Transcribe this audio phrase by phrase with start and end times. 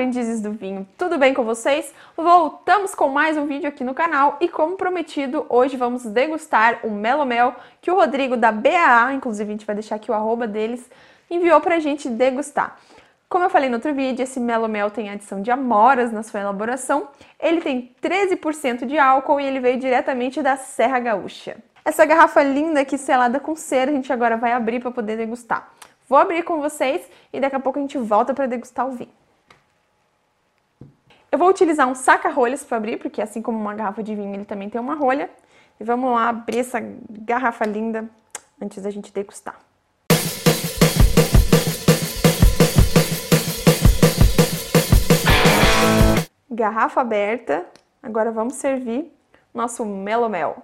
[0.00, 1.92] aprendizes do vinho, tudo bem com vocês?
[2.16, 6.90] Voltamos com mais um vídeo aqui no canal e como prometido, hoje vamos degustar o
[6.90, 10.90] Melomel que o Rodrigo da BAA, inclusive a gente vai deixar aqui o arroba deles,
[11.30, 12.78] enviou pra gente degustar.
[13.28, 17.08] Como eu falei no outro vídeo, esse Melomel tem adição de amoras na sua elaboração,
[17.38, 21.58] ele tem 13% de álcool e ele veio diretamente da Serra Gaúcha.
[21.84, 25.70] Essa garrafa linda aqui selada com cera, a gente agora vai abrir para poder degustar.
[26.08, 29.19] Vou abrir com vocês e daqui a pouco a gente volta para degustar o vinho.
[31.32, 34.44] Eu vou utilizar um saca-rolhas para abrir, porque assim como uma garrafa de vinho, ele
[34.44, 35.30] também tem uma rolha.
[35.78, 38.10] E vamos lá abrir essa garrafa linda
[38.60, 39.56] antes da gente degustar.
[46.50, 47.64] Garrafa aberta.
[48.02, 49.12] Agora vamos servir
[49.54, 50.60] nosso melomel.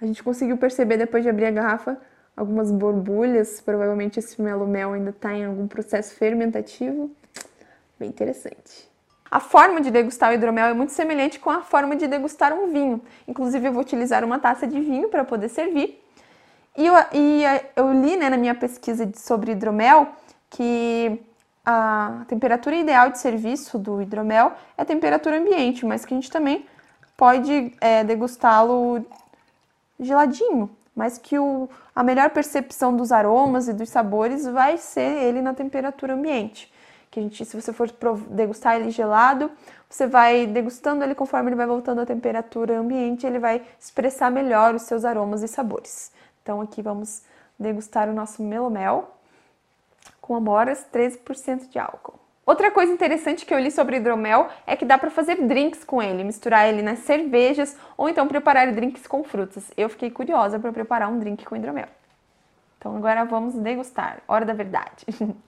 [0.00, 1.96] A gente conseguiu perceber depois de abrir a garrafa
[2.36, 3.60] algumas borbulhas.
[3.60, 7.08] Provavelmente esse melomel ainda está em algum processo fermentativo.
[8.00, 8.88] Bem interessante.
[9.30, 12.72] A forma de degustar o hidromel é muito semelhante com a forma de degustar um
[12.72, 13.00] vinho.
[13.26, 16.02] Inclusive, eu vou utilizar uma taça de vinho para poder servir.
[16.76, 17.42] E eu, e
[17.76, 20.08] eu li né, na minha pesquisa sobre hidromel
[20.48, 21.20] que
[21.64, 26.30] a temperatura ideal de serviço do hidromel é a temperatura ambiente, mas que a gente
[26.30, 26.64] também
[27.16, 29.04] pode é, degustá-lo
[30.00, 35.40] geladinho mas que o, a melhor percepção dos aromas e dos sabores vai ser ele
[35.40, 36.72] na temperatura ambiente.
[37.10, 37.90] Que a gente, se você for
[38.30, 39.50] degustar ele gelado,
[39.88, 44.74] você vai degustando ele conforme ele vai voltando à temperatura ambiente, ele vai expressar melhor
[44.74, 46.12] os seus aromas e sabores.
[46.42, 47.22] Então aqui vamos
[47.58, 49.14] degustar o nosso melomel
[50.20, 52.18] com amoras 13% de álcool.
[52.44, 56.02] Outra coisa interessante que eu li sobre hidromel é que dá para fazer drinks com
[56.02, 59.70] ele, misturar ele nas cervejas ou então preparar drinks com frutas.
[59.76, 61.88] Eu fiquei curiosa para preparar um drink com hidromel.
[62.78, 64.22] Então agora vamos degustar.
[64.26, 65.04] Hora da verdade.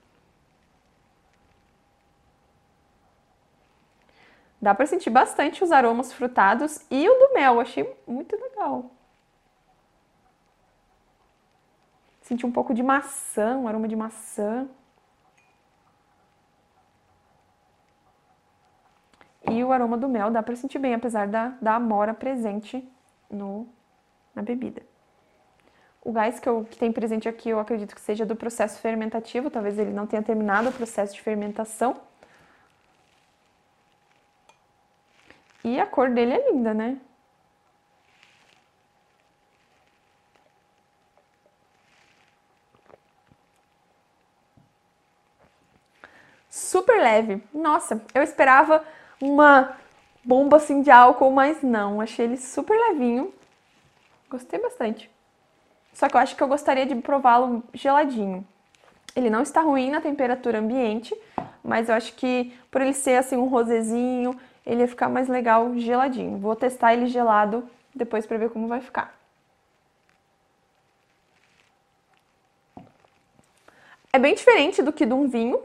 [4.61, 8.91] Dá para sentir bastante os aromas frutados e o do mel, achei muito legal.
[12.21, 14.69] Senti um pouco de maçã, um aroma de maçã.
[19.51, 22.87] E o aroma do mel dá para sentir bem, apesar da, da amora presente
[23.31, 23.67] no,
[24.35, 24.83] na bebida.
[26.03, 29.51] O gás que, eu, que tem presente aqui eu acredito que seja do processo fermentativo,
[29.51, 32.10] talvez ele não tenha terminado o processo de fermentação.
[35.63, 36.99] E a cor dele é linda, né?
[46.49, 47.43] Super leve.
[47.55, 48.85] Nossa, eu esperava
[49.21, 49.77] uma
[50.25, 52.01] bomba assim de álcool, mas não.
[52.01, 53.33] Achei ele super levinho.
[54.29, 55.11] Gostei bastante.
[55.93, 58.47] Só que eu acho que eu gostaria de prová-lo geladinho.
[59.15, 61.15] Ele não está ruim na temperatura ambiente,
[61.63, 65.77] mas eu acho que por ele ser assim um rosezinho, ele ia ficar mais legal
[65.77, 66.39] geladinho.
[66.39, 69.19] Vou testar ele gelado depois para ver como vai ficar.
[74.13, 75.61] É bem diferente do que de um vinho,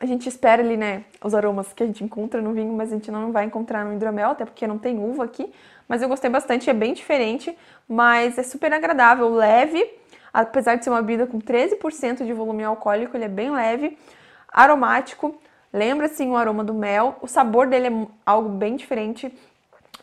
[0.00, 2.96] a gente espera ali, né, os aromas que a gente encontra no vinho, mas a
[2.96, 5.52] gente não vai encontrar no hidromel, até porque não tem uva aqui.
[5.86, 7.56] Mas eu gostei bastante, é bem diferente,
[7.88, 9.88] mas é super agradável, leve,
[10.32, 13.96] apesar de ser uma bebida com 13% de volume alcoólico, ele é bem leve,
[14.48, 15.40] aromático,
[15.74, 19.30] lembra sim o aroma do mel, o sabor dele é algo bem diferente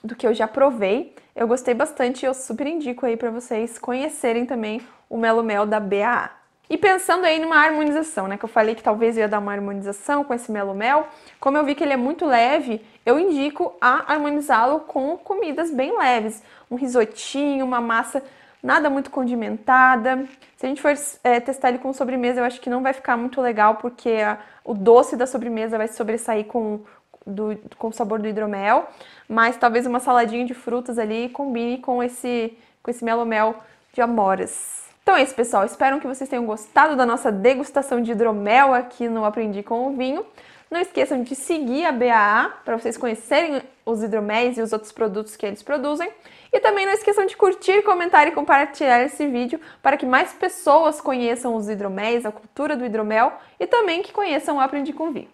[0.03, 1.15] do que eu já provei.
[1.33, 5.65] Eu gostei bastante e eu super indico aí para vocês conhecerem também o Melo Mel
[5.65, 6.29] da BAA.
[6.69, 8.37] E pensando aí numa harmonização, né?
[8.37, 11.05] Que eu falei que talvez eu ia dar uma harmonização com esse melo mel.
[11.37, 15.97] Como eu vi que ele é muito leve, eu indico a harmonizá-lo com comidas bem
[15.97, 16.41] leves.
[16.69, 18.23] Um risotinho, uma massa
[18.61, 20.25] nada muito condimentada.
[20.57, 23.17] Se a gente for é, testar ele com sobremesa, eu acho que não vai ficar
[23.17, 26.81] muito legal, porque a, o doce da sobremesa vai sobressair com,
[27.25, 28.87] do, com o sabor do hidromel.
[29.27, 33.55] Mas talvez uma saladinha de frutas ali combine com esse, com esse melomel
[33.93, 34.81] de amoras.
[35.03, 35.65] Então é isso, pessoal.
[35.65, 39.97] Espero que vocês tenham gostado da nossa degustação de hidromel aqui no Aprendi com o
[39.97, 40.25] Vinho.
[40.71, 45.35] Não esqueçam de seguir a BAA para vocês conhecerem os hidroméis e os outros produtos
[45.35, 46.09] que eles produzem.
[46.53, 51.01] E também não esqueçam de curtir, comentar e compartilhar esse vídeo para que mais pessoas
[51.01, 55.29] conheçam os hidroméis, a cultura do hidromel e também que conheçam o Aprendi com Vinho.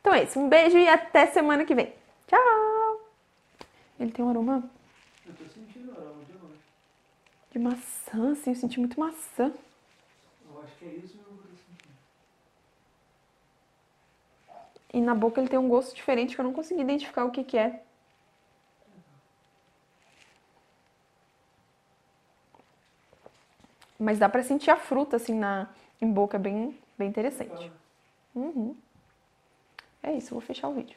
[0.00, 0.40] Então é isso.
[0.40, 1.92] Um beijo e até semana que vem.
[2.26, 3.00] Tchau!
[4.00, 4.64] Ele tem um aroma
[7.50, 9.52] de maçã, assim, eu senti muito maçã.
[10.48, 11.88] Eu acho que é isso mesmo que eu senti.
[14.92, 17.44] E na boca ele tem um gosto diferente que eu não consegui identificar o que
[17.44, 17.82] que é.
[23.98, 25.68] Mas dá pra sentir a fruta, assim, na,
[26.00, 27.72] em boca, bem, bem interessante.
[28.34, 28.76] Uhum.
[30.02, 30.96] É isso, vou fechar o vídeo.